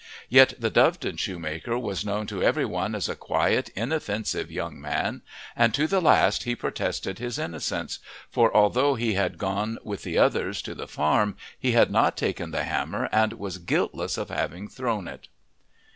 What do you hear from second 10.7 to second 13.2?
the farm he had not taken the hammer